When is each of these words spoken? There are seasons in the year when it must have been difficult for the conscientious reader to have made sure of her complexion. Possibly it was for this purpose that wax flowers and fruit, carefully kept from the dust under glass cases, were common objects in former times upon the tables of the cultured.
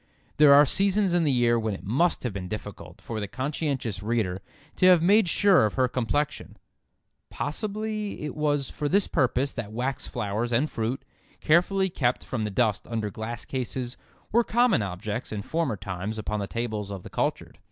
There 0.37 0.51
are 0.51 0.65
seasons 0.65 1.13
in 1.13 1.25
the 1.25 1.31
year 1.31 1.59
when 1.59 1.75
it 1.75 1.83
must 1.83 2.23
have 2.23 2.33
been 2.33 2.47
difficult 2.47 2.99
for 2.99 3.19
the 3.19 3.27
conscientious 3.27 4.01
reader 4.01 4.41
to 4.77 4.87
have 4.87 5.03
made 5.03 5.29
sure 5.29 5.63
of 5.67 5.75
her 5.75 5.87
complexion. 5.87 6.57
Possibly 7.29 8.23
it 8.23 8.33
was 8.35 8.67
for 8.67 8.89
this 8.89 9.05
purpose 9.07 9.53
that 9.53 9.71
wax 9.71 10.07
flowers 10.07 10.51
and 10.51 10.67
fruit, 10.71 11.05
carefully 11.39 11.91
kept 11.91 12.23
from 12.23 12.41
the 12.41 12.49
dust 12.49 12.87
under 12.87 13.11
glass 13.11 13.45
cases, 13.45 13.95
were 14.31 14.43
common 14.43 14.81
objects 14.81 15.31
in 15.31 15.43
former 15.43 15.77
times 15.77 16.17
upon 16.17 16.39
the 16.39 16.47
tables 16.47 16.89
of 16.89 17.03
the 17.03 17.11
cultured. 17.11 17.59